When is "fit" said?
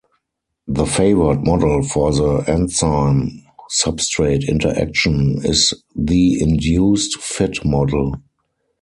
7.21-7.63